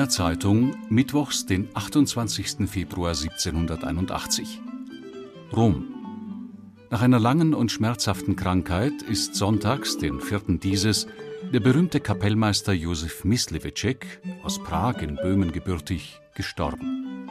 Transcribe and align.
Wiener 0.00 0.08
Zeitung, 0.08 0.76
Mittwochs, 0.88 1.44
den 1.44 1.68
28. 1.74 2.66
Februar 2.66 3.10
1781. 3.10 4.58
Rom. 5.54 5.94
Nach 6.88 7.02
einer 7.02 7.20
langen 7.20 7.52
und 7.52 7.70
schmerzhaften 7.70 8.34
Krankheit 8.34 9.02
ist 9.02 9.34
sonntags, 9.34 9.98
den 9.98 10.22
4. 10.22 10.56
dieses, 10.56 11.06
der 11.52 11.60
berühmte 11.60 12.00
Kapellmeister 12.00 12.72
Josef 12.72 13.24
Myslewitschek, 13.24 14.22
aus 14.42 14.62
Prag 14.62 15.02
in 15.02 15.16
Böhmen 15.16 15.52
gebürtig, 15.52 16.18
gestorben. 16.34 17.28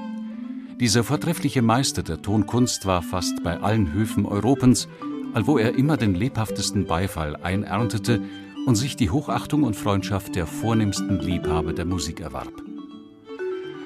Dieser 0.80 1.04
vortreffliche 1.04 1.64
Meister 1.64 2.04
der 2.04 2.22
Tonkunst 2.22 2.86
war 2.86 3.02
fast 3.02 3.44
bei 3.44 3.60
allen 3.62 3.94
Höfen 3.94 4.28
Europens, 4.28 4.88
allwo 5.34 5.58
er 5.58 5.74
immer 5.74 5.98
den 5.98 6.14
lebhaftesten 6.14 6.86
Beifall 6.86 7.36
einerntete 7.36 8.22
und 8.70 8.76
sich 8.76 8.96
die 8.96 9.10
Hochachtung 9.10 9.64
und 9.64 9.76
Freundschaft 9.76 10.36
der 10.36 10.46
vornehmsten 10.46 11.18
Liebhaber 11.20 11.74
der 11.74 11.86
Musik 11.86 12.20
erwarb. 12.20 12.54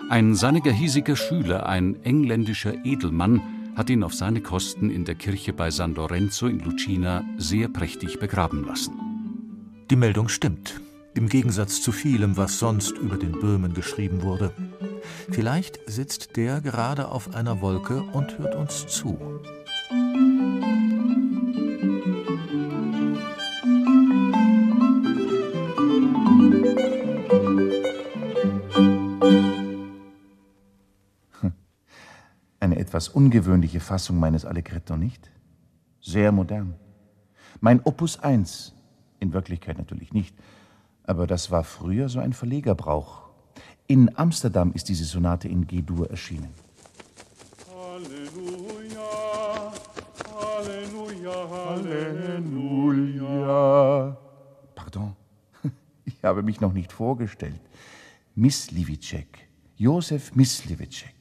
Ein 0.10 0.36
seiniger 0.36 0.74
hiesiger 0.74 1.16
Schüler, 1.16 1.68
ein 1.68 2.04
engländischer 2.04 2.84
Edelmann, 2.84 3.42
hat 3.78 3.90
ihn 3.90 4.04
auf 4.04 4.14
seine 4.14 4.42
Kosten 4.42 4.90
in 4.90 5.06
der 5.06 5.16
Kirche 5.16 5.54
bei 5.54 5.72
San 5.72 5.96
Lorenzo 5.96 6.48
in 6.48 6.60
Lucina 6.60 7.24
sehr 7.38 7.70
prächtig 7.70 8.20
begraben 8.20 8.66
lassen. 8.66 8.92
Die 9.90 9.96
Meldung 9.96 10.28
stimmt, 10.28 10.82
im 11.14 11.30
Gegensatz 11.30 11.82
zu 11.82 11.94
vielem, 11.94 12.36
was 12.36 12.60
sonst 12.60 12.98
über 12.98 13.16
den 13.16 13.40
Böhmen 13.40 13.74
geschrieben 13.74 14.22
wurde. 14.22 14.52
Vielleicht 15.32 15.80
sitzt 15.86 16.36
der 16.36 16.60
gerade 16.60 17.08
auf 17.08 17.34
einer 17.34 17.62
Wolke 17.62 18.04
und 18.12 18.38
hört 18.38 18.56
uns 18.56 18.86
zu. 18.88 19.18
Etwas 32.94 33.10
ungewöhnliche 33.10 33.80
Fassung 33.80 34.20
meines 34.20 34.46
Allegretto, 34.46 34.96
nicht? 34.96 35.32
Sehr 36.00 36.32
modern. 36.32 36.76
Mein 37.60 37.82
Opus 37.84 38.20
1, 38.20 38.72
in 39.20 39.34
Wirklichkeit 39.34 39.80
natürlich 39.80 40.14
nicht, 40.14 40.36
aber 41.04 41.26
das 41.26 41.50
war 41.50 41.64
früher 41.64 42.08
so 42.08 42.20
ein 42.20 42.34
Verlegerbrauch. 42.34 43.32
In 43.88 44.16
Amsterdam 44.16 44.74
ist 44.74 44.90
diese 44.90 45.06
Sonate 45.06 45.48
in 45.48 45.66
G-Dur 45.66 46.08
erschienen. 46.12 46.54
Halleluja, 47.68 49.02
Halleluja, 50.40 51.50
Halleluja. 51.66 53.18
Pardon, 54.76 55.16
ich 56.06 56.24
habe 56.24 56.44
mich 56.44 56.62
noch 56.62 56.74
nicht 56.74 56.92
vorgestellt. 56.92 57.60
Myslivicek, 58.36 59.48
Josef 59.78 60.36
Myslivicek. 60.36 61.13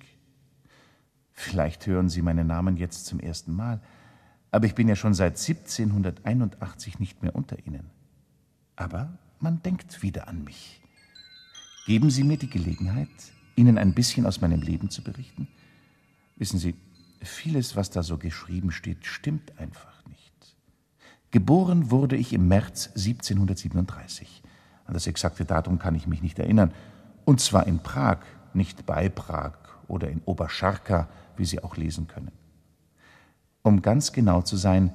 Vielleicht 1.42 1.88
hören 1.88 2.08
Sie 2.08 2.22
meinen 2.22 2.46
Namen 2.46 2.76
jetzt 2.76 3.06
zum 3.06 3.18
ersten 3.18 3.52
Mal, 3.52 3.80
aber 4.52 4.66
ich 4.66 4.76
bin 4.76 4.86
ja 4.86 4.94
schon 4.94 5.12
seit 5.12 5.40
1781 5.40 7.00
nicht 7.00 7.20
mehr 7.20 7.34
unter 7.34 7.58
Ihnen. 7.66 7.90
Aber 8.76 9.18
man 9.40 9.60
denkt 9.60 10.04
wieder 10.04 10.28
an 10.28 10.44
mich. 10.44 10.80
Geben 11.84 12.10
Sie 12.10 12.22
mir 12.22 12.36
die 12.36 12.48
Gelegenheit, 12.48 13.08
Ihnen 13.56 13.76
ein 13.76 13.92
bisschen 13.92 14.24
aus 14.24 14.40
meinem 14.40 14.62
Leben 14.62 14.88
zu 14.88 15.02
berichten? 15.02 15.48
Wissen 16.36 16.60
Sie, 16.60 16.76
vieles, 17.20 17.74
was 17.74 17.90
da 17.90 18.04
so 18.04 18.18
geschrieben 18.18 18.70
steht, 18.70 19.04
stimmt 19.04 19.58
einfach 19.58 20.06
nicht. 20.06 20.56
Geboren 21.32 21.90
wurde 21.90 22.14
ich 22.14 22.32
im 22.32 22.46
März 22.46 22.86
1737. 22.94 24.44
An 24.84 24.94
das 24.94 25.08
exakte 25.08 25.44
Datum 25.44 25.80
kann 25.80 25.96
ich 25.96 26.06
mich 26.06 26.22
nicht 26.22 26.38
erinnern. 26.38 26.72
Und 27.24 27.40
zwar 27.40 27.66
in 27.66 27.80
Prag, 27.80 28.18
nicht 28.54 28.86
bei 28.86 29.08
Prag 29.08 29.54
oder 29.88 30.08
in 30.08 30.22
Oberscharka, 30.24 31.08
wie 31.36 31.44
Sie 31.44 31.62
auch 31.62 31.76
lesen 31.76 32.06
können. 32.06 32.32
Um 33.62 33.82
ganz 33.82 34.12
genau 34.12 34.42
zu 34.42 34.56
sein, 34.56 34.92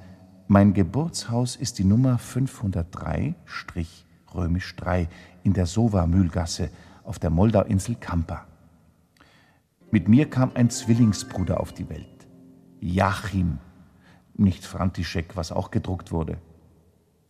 mein 0.47 0.73
Geburtshaus 0.73 1.55
ist 1.55 1.79
die 1.79 1.83
Nummer 1.83 2.17
503 2.17 3.35
römisch 4.33 4.75
3 4.75 5.07
in 5.43 5.53
der 5.53 5.65
Sova-Mühlgasse 5.65 6.69
auf 7.03 7.19
der 7.19 7.29
Moldauinsel 7.29 7.95
Kampa. 7.95 8.45
Mit 9.91 10.09
mir 10.09 10.29
kam 10.29 10.51
ein 10.53 10.69
Zwillingsbruder 10.69 11.59
auf 11.59 11.71
die 11.73 11.89
Welt. 11.89 12.27
Jachim, 12.81 13.59
nicht 14.35 14.65
František, 14.65 15.35
was 15.35 15.51
auch 15.51 15.71
gedruckt 15.71 16.11
wurde. 16.11 16.37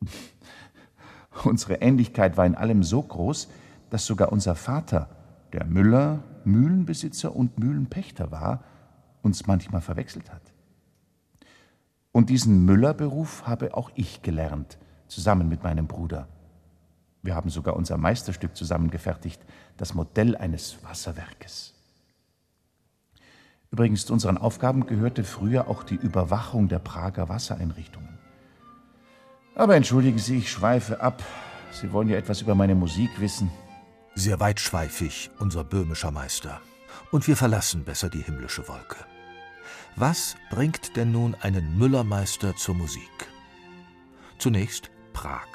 Unsere 1.44 1.76
Ähnlichkeit 1.76 2.36
war 2.36 2.46
in 2.46 2.56
allem 2.56 2.84
so 2.84 3.02
groß, 3.02 3.48
dass 3.90 4.06
sogar 4.06 4.32
unser 4.32 4.56
Vater, 4.56 5.10
der 5.54 5.66
Müller, 5.66 6.24
Mühlenbesitzer 6.44 7.36
und 7.36 7.60
Mühlenpächter 7.60 8.32
war, 8.32 8.64
uns 9.28 9.46
manchmal 9.46 9.82
verwechselt 9.82 10.32
hat. 10.32 10.42
Und 12.12 12.32
diesen 12.32 12.66
Müllerberuf 12.66 13.46
habe 13.46 13.76
auch 13.78 13.92
ich 13.94 14.24
gelernt, 14.24 14.80
zusammen 15.08 15.48
mit 15.48 15.62
meinem 15.62 15.86
Bruder. 15.86 16.28
Wir 17.22 17.36
haben 17.36 17.52
sogar 17.52 17.76
unser 17.76 17.98
Meisterstück 17.98 18.56
zusammengefertigt, 18.56 19.40
das 19.78 19.94
Modell 19.94 20.36
eines 20.36 20.84
Wasserwerkes. 20.84 21.76
Übrigens 23.70 24.06
zu 24.06 24.14
unseren 24.14 24.38
Aufgaben 24.38 24.88
gehörte 24.88 25.24
früher 25.24 25.68
auch 25.68 25.84
die 25.84 25.96
Überwachung 25.96 26.70
der 26.70 26.80
Prager 26.80 27.30
Wassereinrichtungen. 27.30 28.18
Aber 29.56 29.76
entschuldigen 29.76 30.20
Sie, 30.20 30.38
ich 30.38 30.52
schweife 30.52 31.02
ab. 31.02 31.22
Sie 31.72 31.92
wollen 31.92 32.10
ja 32.10 32.18
etwas 32.18 32.42
über 32.42 32.56
meine 32.56 32.76
Musik 32.76 33.10
wissen. 33.20 33.52
Sehr 34.16 34.40
weitschweifig, 34.40 35.30
unser 35.38 35.64
böhmischer 35.64 36.12
Meister. 36.12 36.62
Und 37.12 37.28
wir 37.28 37.36
verlassen 37.36 37.84
besser 37.84 38.10
die 38.10 38.24
himmlische 38.24 38.68
Wolke. 38.68 38.98
Was 40.00 40.36
bringt 40.52 40.96
denn 40.96 41.12
nun 41.12 41.34
einen 41.34 41.76
Müllermeister 41.76 42.56
zur 42.56 42.76
Musik? 42.76 43.10
Zunächst 44.38 44.92
Prag. 45.12 45.48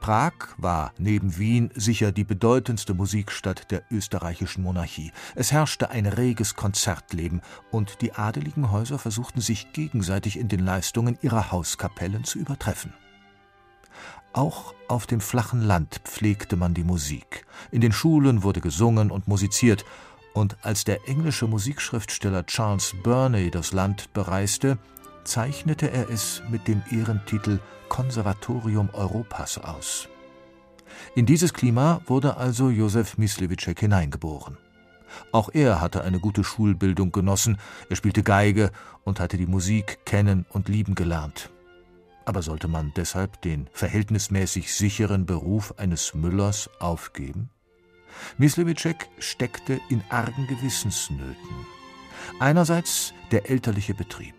Prag 0.00 0.32
war 0.56 0.94
neben 0.96 1.36
Wien 1.36 1.70
sicher 1.74 2.10
die 2.10 2.24
bedeutendste 2.24 2.94
Musikstadt 2.94 3.70
der 3.70 3.82
österreichischen 3.90 4.62
Monarchie. 4.62 5.12
Es 5.34 5.52
herrschte 5.52 5.90
ein 5.90 6.06
reges 6.06 6.56
Konzertleben 6.56 7.42
und 7.70 8.00
die 8.00 8.14
adeligen 8.14 8.70
Häuser 8.72 8.98
versuchten 8.98 9.42
sich 9.42 9.70
gegenseitig 9.74 10.38
in 10.38 10.48
den 10.48 10.64
Leistungen 10.64 11.18
ihrer 11.20 11.52
Hauskapellen 11.52 12.24
zu 12.24 12.38
übertreffen. 12.38 12.94
Auch 14.32 14.72
auf 14.88 15.06
dem 15.06 15.20
flachen 15.20 15.60
Land 15.60 16.00
pflegte 16.04 16.56
man 16.56 16.72
die 16.72 16.84
Musik. 16.84 17.44
In 17.70 17.82
den 17.82 17.92
Schulen 17.92 18.42
wurde 18.42 18.62
gesungen 18.62 19.10
und 19.10 19.28
musiziert, 19.28 19.84
und 20.38 20.56
als 20.62 20.84
der 20.84 21.08
englische 21.08 21.48
Musikschriftsteller 21.48 22.46
Charles 22.46 22.94
Burney 23.02 23.50
das 23.50 23.72
Land 23.72 24.12
bereiste, 24.12 24.78
zeichnete 25.24 25.90
er 25.90 26.08
es 26.10 26.42
mit 26.48 26.68
dem 26.68 26.82
Ehrentitel 26.90 27.58
Konservatorium 27.88 28.88
Europas 28.92 29.58
aus. 29.58 30.08
In 31.16 31.26
dieses 31.26 31.52
Klima 31.52 32.00
wurde 32.06 32.36
also 32.36 32.70
Josef 32.70 33.18
Myslewitschek 33.18 33.80
hineingeboren. 33.80 34.56
Auch 35.32 35.48
er 35.52 35.80
hatte 35.80 36.04
eine 36.04 36.20
gute 36.20 36.44
Schulbildung 36.44 37.10
genossen, 37.10 37.58
er 37.90 37.96
spielte 37.96 38.22
Geige 38.22 38.70
und 39.04 39.18
hatte 39.18 39.38
die 39.38 39.46
Musik 39.46 39.98
kennen 40.04 40.46
und 40.50 40.68
lieben 40.68 40.94
gelernt. 40.94 41.50
Aber 42.26 42.42
sollte 42.42 42.68
man 42.68 42.92
deshalb 42.94 43.42
den 43.42 43.68
verhältnismäßig 43.72 44.72
sicheren 44.72 45.26
Beruf 45.26 45.74
eines 45.78 46.14
Müllers 46.14 46.70
aufgeben? 46.78 47.50
Myslewitschek 48.36 49.08
steckte 49.18 49.80
in 49.88 50.02
argen 50.08 50.46
Gewissensnöten. 50.46 51.66
Einerseits 52.40 53.14
der 53.30 53.50
elterliche 53.50 53.94
Betrieb, 53.94 54.34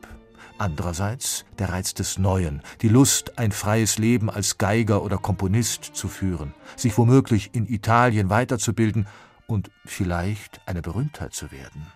andererseits 0.57 1.45
der 1.57 1.69
Reiz 1.69 1.93
des 1.93 2.17
Neuen, 2.17 2.61
die 2.81 2.89
Lust, 2.89 3.37
ein 3.37 3.51
freies 3.51 3.97
Leben 3.97 4.29
als 4.29 4.57
Geiger 4.57 5.03
oder 5.03 5.17
Komponist 5.17 5.83
zu 5.83 6.07
führen, 6.07 6.53
sich 6.75 6.97
womöglich 6.97 7.51
in 7.53 7.67
Italien 7.67 8.29
weiterzubilden 8.29 9.07
und 9.47 9.71
vielleicht 9.85 10.61
eine 10.65 10.81
Berühmtheit 10.81 11.33
zu 11.33 11.51
werden. 11.51 11.87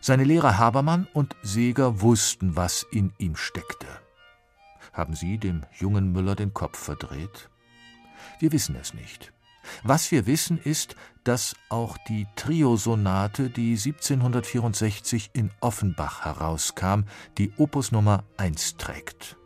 Seine 0.00 0.24
Lehrer 0.24 0.58
Habermann 0.58 1.06
und 1.12 1.36
Seeger 1.42 2.00
wussten, 2.00 2.56
was 2.56 2.84
in 2.90 3.12
ihm 3.18 3.36
steckte. 3.36 3.86
Haben 4.92 5.14
Sie 5.14 5.38
dem 5.38 5.62
jungen 5.78 6.10
Müller 6.12 6.34
den 6.34 6.52
Kopf 6.52 6.78
verdreht? 6.78 7.50
Wir 8.40 8.50
wissen 8.52 8.74
es 8.74 8.94
nicht. 8.94 9.32
Was 9.82 10.10
wir 10.10 10.26
wissen 10.26 10.58
ist, 10.58 10.96
dass 11.24 11.54
auch 11.68 11.96
die 12.08 12.26
Triosonate, 12.36 13.50
die 13.50 13.72
1764 13.72 15.30
in 15.32 15.50
Offenbach 15.60 16.24
herauskam, 16.24 17.04
die 17.38 17.52
Opus 17.56 17.92
Nummer 17.92 18.24
1 18.36 18.76
trägt. 18.76 19.36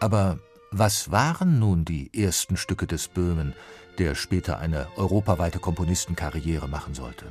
Aber 0.00 0.38
was 0.70 1.10
waren 1.10 1.58
nun 1.58 1.84
die 1.84 2.10
ersten 2.14 2.56
Stücke 2.56 2.86
des 2.86 3.08
Böhmen, 3.08 3.54
der 3.98 4.14
später 4.14 4.58
eine 4.58 4.88
europaweite 4.96 5.58
Komponistenkarriere 5.58 6.68
machen 6.68 6.94
sollte? 6.94 7.26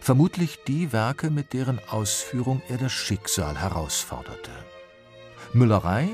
Vermutlich 0.00 0.58
die 0.66 0.92
Werke, 0.92 1.30
mit 1.30 1.52
deren 1.52 1.80
Ausführung 1.88 2.62
er 2.68 2.78
das 2.78 2.92
Schicksal 2.92 3.58
herausforderte. 3.58 4.50
Müllerei 5.52 6.08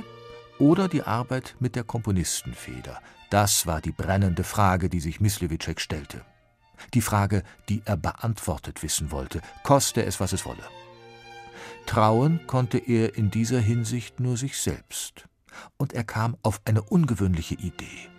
oder 0.58 0.88
die 0.88 1.02
Arbeit 1.02 1.56
mit 1.58 1.74
der 1.74 1.84
Komponistenfeder, 1.84 3.00
das 3.32 3.66
war 3.66 3.80
die 3.80 3.92
brennende 3.92 4.44
Frage, 4.44 4.90
die 4.90 5.00
sich 5.00 5.18
Mislewitschek 5.20 5.80
stellte. 5.80 6.22
Die 6.92 7.00
Frage, 7.00 7.42
die 7.68 7.80
er 7.86 7.96
beantwortet 7.96 8.82
wissen 8.82 9.10
wollte, 9.10 9.40
koste 9.62 10.04
es, 10.04 10.20
was 10.20 10.34
es 10.34 10.44
wolle. 10.44 10.62
Trauen 11.86 12.46
konnte 12.46 12.76
er 12.76 13.16
in 13.16 13.30
dieser 13.30 13.60
Hinsicht 13.60 14.20
nur 14.20 14.36
sich 14.36 14.58
selbst. 14.58 15.28
Und 15.78 15.94
er 15.94 16.04
kam 16.04 16.36
auf 16.42 16.60
eine 16.66 16.82
ungewöhnliche 16.82 17.54
Idee. 17.54 18.10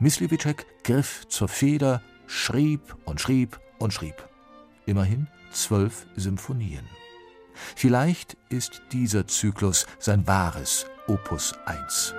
Mislewitschek 0.00 0.66
griff 0.82 1.26
zur 1.28 1.48
Feder, 1.48 2.02
schrieb 2.26 2.96
und 3.04 3.20
schrieb 3.20 3.60
und 3.78 3.92
schrieb. 3.92 4.28
Immerhin 4.86 5.28
zwölf 5.50 6.06
Symphonien. 6.16 6.86
Vielleicht 7.76 8.38
ist 8.48 8.80
dieser 8.92 9.26
Zyklus 9.26 9.86
sein 9.98 10.26
wahres 10.26 10.86
Opus 11.06 11.54
1. 11.66 12.14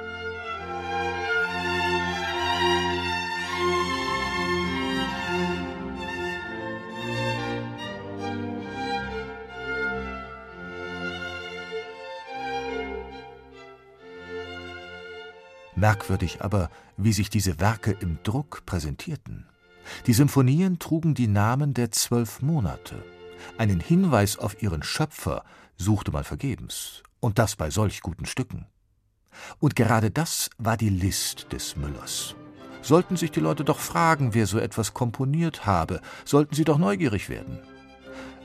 Merkwürdig 15.79 16.41
aber, 16.41 16.69
wie 16.97 17.13
sich 17.13 17.29
diese 17.29 17.59
Werke 17.59 17.91
im 17.91 18.19
Druck 18.23 18.65
präsentierten. 18.65 19.45
Die 20.05 20.13
Symphonien 20.13 20.79
trugen 20.79 21.15
die 21.15 21.27
Namen 21.27 21.73
der 21.73 21.91
zwölf 21.91 22.41
Monate. 22.41 23.03
Einen 23.57 23.79
Hinweis 23.79 24.37
auf 24.37 24.61
ihren 24.61 24.83
Schöpfer 24.83 25.43
suchte 25.77 26.11
man 26.11 26.23
vergebens, 26.23 27.03
und 27.19 27.39
das 27.39 27.55
bei 27.55 27.69
solch 27.69 28.01
guten 28.01 28.25
Stücken. 28.25 28.65
Und 29.59 29.75
gerade 29.75 30.11
das 30.11 30.49
war 30.57 30.77
die 30.77 30.89
List 30.89 31.47
des 31.51 31.77
Müllers. 31.77 32.35
Sollten 32.81 33.17
sich 33.17 33.31
die 33.31 33.39
Leute 33.39 33.63
doch 33.63 33.79
fragen, 33.79 34.33
wer 34.33 34.47
so 34.47 34.59
etwas 34.59 34.93
komponiert 34.93 35.65
habe, 35.65 36.01
sollten 36.25 36.55
sie 36.55 36.63
doch 36.63 36.77
neugierig 36.77 37.29
werden. 37.29 37.59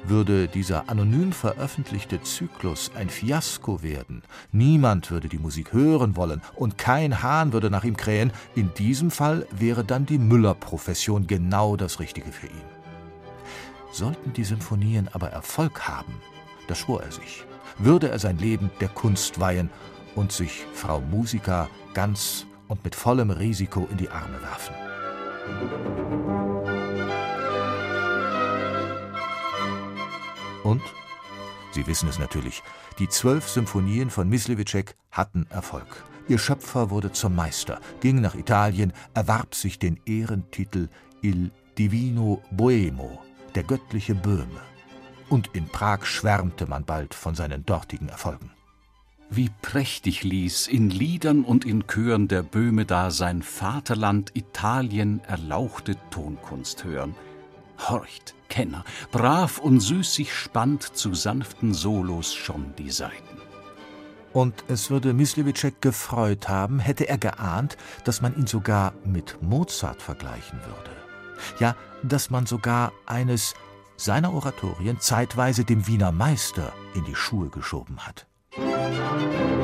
Würde 0.07 0.49
dieser 0.49 0.91
anonym 0.91 1.33
veröffentlichte 1.33 2.23
Zyklus 2.23 2.91
ein 2.95 3.09
Fiasko 3.09 3.83
werden, 3.83 4.23
niemand 4.53 5.11
würde 5.11 5.29
die 5.29 5.39
Musik 5.39 5.73
hören 5.73 6.15
wollen 6.15 6.43
und 6.55 6.77
kein 6.77 7.23
Hahn 7.23 7.55
würde 7.55 7.71
nach 7.71 7.85
ihm 7.85 7.97
krähen, 7.97 8.31
in 8.55 8.75
diesem 8.75 9.11
Fall 9.11 9.47
wäre 9.51 9.83
dann 9.83 10.05
die 10.05 10.19
Müllerprofession 10.19 11.27
genau 11.27 11.77
das 11.77 12.01
Richtige 12.01 12.33
für 12.33 12.49
ihn. 12.49 12.69
Sollten 13.93 14.35
die 14.35 14.45
Symphonien 14.45 15.09
aber 15.13 15.31
Erfolg 15.31 15.89
haben, 15.89 16.15
das 16.69 16.79
schwor 16.79 17.03
er 17.03 17.13
sich, 17.13 17.45
würde 17.79 18.11
er 18.11 18.19
sein 18.19 18.37
Leben 18.37 18.71
der 18.81 18.89
Kunst 18.89 19.41
weihen 19.41 19.71
und 20.15 20.33
sich 20.33 20.67
Frau 20.75 21.01
Musica 21.01 21.69
ganz 21.95 22.45
und 22.69 22.85
mit 22.85 22.95
vollem 22.95 23.31
Risiko 23.31 23.89
in 23.91 23.97
die 23.97 24.11
Arme 24.11 24.41
werfen. 24.43 24.75
Und? 30.65 30.83
Sie 31.73 31.87
wissen 31.87 32.09
es 32.09 32.19
natürlich, 32.19 32.63
die 32.99 33.09
zwölf 33.09 33.49
Symphonien 33.49 34.11
von 34.11 34.29
Mislewitschek 34.29 34.97
hatten 35.13 35.47
Erfolg. 35.51 36.05
Ihr 36.27 36.39
Schöpfer 36.39 36.91
wurde 36.91 37.13
zum 37.13 37.35
Meister, 37.37 37.81
ging 38.01 38.21
nach 38.21 38.35
Italien, 38.35 38.93
erwarb 39.13 39.55
sich 39.55 39.79
den 39.79 40.01
Ehrentitel 40.07 40.89
Il 41.23 41.51
Divino 41.79 42.43
Boemo, 42.51 43.21
der 43.55 43.65
göttliche 43.65 44.15
Böhme. 44.15 44.63
Und 45.29 45.51
in 45.53 45.67
Prag 45.67 46.07
schwärmte 46.07 46.67
man 46.67 46.85
bald 46.85 47.13
von 47.13 47.35
seinen 47.35 47.67
dortigen 47.67 48.09
Erfolgen. 48.09 48.51
Wie 49.31 49.51
prächtig 49.63 50.23
ließ 50.23 50.69
in 50.69 50.91
Liedern 50.91 51.45
und 51.45 51.65
in 51.65 51.87
Chören 51.87 52.29
der 52.29 52.43
Böhme 52.43 52.85
da 52.85 53.11
sein 53.11 53.43
Vaterland 53.43 54.31
Italien 54.35 55.21
erlauchte 55.25 55.97
Tonkunst 56.11 56.85
hören– 56.85 57.15
horcht, 57.79 58.35
Kenner, 58.49 58.85
brav 59.11 59.59
und 59.59 59.81
süß 59.81 60.15
sich 60.15 60.33
spannt 60.33 60.83
zu 60.83 61.15
sanften 61.15 61.75
Solos 61.75 62.35
schon 62.35 62.75
die 62.77 62.91
Saiten. 62.91 63.41
Und 64.33 64.65
es 64.69 64.91
würde 64.91 65.13
Mislewitschek 65.13 65.81
gefreut 65.81 66.49
haben, 66.49 66.81
hätte 66.81 67.09
er 67.09 67.19
geahnt, 67.19 67.77
dass 68.05 68.21
man 68.21 68.37
ihn 68.37 68.49
sogar 68.49 68.93
mit 69.05 69.39
Mozart 69.41 70.03
vergleichen 70.03 70.59
würde. 70.67 70.91
Ja, 71.61 71.77
dass 72.03 72.31
man 72.31 72.47
sogar 72.47 72.93
eines 73.07 73.55
seiner 73.97 74.35
Oratorien 74.35 74.99
zeitweise 74.99 75.65
dem 75.65 75.87
Wiener 75.87 76.11
Meister 76.11 76.73
in 76.95 77.05
die 77.05 77.15
Schuhe 77.15 77.49
geschoben 77.49 78.01
hat. 78.01 78.27
Musik 78.57 79.55